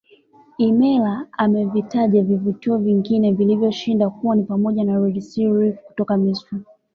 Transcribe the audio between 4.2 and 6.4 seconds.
ni pamoja Red sea reef kutoka